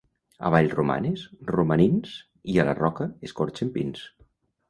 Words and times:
A 0.47 0.49
Vallromanes, 0.53 1.25
romanins, 1.57 2.15
i 2.55 2.59
a 2.63 2.67
la 2.69 2.75
Roca 2.79 3.09
escorxen 3.29 3.73
pins. 3.79 4.01